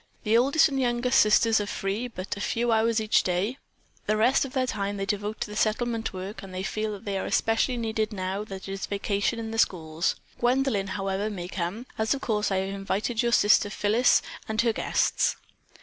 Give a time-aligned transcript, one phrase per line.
[0.23, 3.59] The oldest and youngest sisters are free but a few hours each day;
[4.07, 7.19] the rest of their time they devote to Settlement work and they feel that they
[7.19, 10.15] are especially needed now that it is vacation in the schools.
[10.39, 14.73] Gwendolyn, however, may come, as of course I have invited your sister Phyllis and her
[14.73, 15.35] guests."